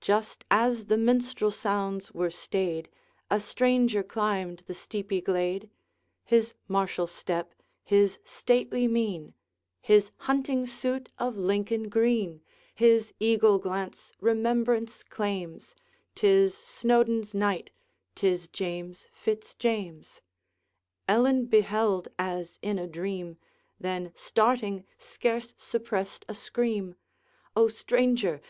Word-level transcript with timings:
Just 0.00 0.44
as 0.50 0.86
the 0.86 0.96
minstrel 0.96 1.52
sounds 1.52 2.10
were 2.10 2.28
stayed, 2.32 2.88
A 3.30 3.38
stranger 3.38 4.02
climbed 4.02 4.64
the 4.66 4.74
steepy 4.74 5.20
glade; 5.20 5.70
His 6.24 6.54
martial 6.66 7.06
step, 7.06 7.54
his 7.84 8.18
stately 8.24 8.88
mien, 8.88 9.32
His 9.80 10.10
hunting 10.16 10.66
suit 10.66 11.10
of 11.20 11.36
Lincoln 11.36 11.88
green, 11.88 12.42
His 12.74 13.14
eagle 13.20 13.60
glance, 13.60 14.12
remembrance 14.20 15.04
claims 15.04 15.76
'Tis 16.16 16.56
Snowdoun's 16.58 17.32
Knight, 17.32 17.70
'tis 18.16 18.48
James 18.48 19.08
Fitz 19.12 19.54
James. 19.54 20.20
Ellen 21.06 21.46
beheld 21.46 22.08
as 22.18 22.58
in 22.60 22.76
a 22.76 22.88
dream, 22.88 23.38
Then, 23.78 24.10
starting, 24.16 24.84
scarce 24.98 25.54
suppressed 25.56 26.24
a 26.28 26.34
scream: 26.34 26.96
'O 27.54 27.68
stranger! 27.68 28.40